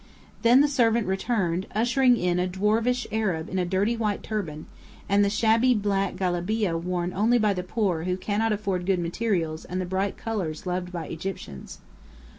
Then 0.41 0.61
the 0.61 0.67
servant 0.67 1.05
returned, 1.05 1.67
ushering 1.75 2.17
in 2.17 2.39
a 2.39 2.47
dwarfish 2.47 3.05
Arab 3.11 3.47
in 3.49 3.59
a 3.59 3.65
dirty 3.65 3.95
white 3.95 4.23
turban, 4.23 4.65
and 5.07 5.23
the 5.23 5.29
shabby 5.29 5.75
black 5.75 6.15
galabeah 6.15 6.75
worn 6.75 7.13
only 7.13 7.37
by 7.37 7.53
the 7.53 7.61
poor 7.61 8.05
who 8.05 8.17
cannot 8.17 8.51
afford 8.51 8.87
good 8.87 8.97
materials 8.97 9.63
and 9.63 9.79
the 9.79 9.85
bright 9.85 10.17
colours 10.17 10.65
loved 10.65 10.91
by 10.91 11.05
Egyptians. 11.07 11.77